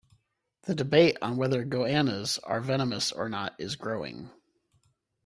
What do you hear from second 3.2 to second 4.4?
not is growing.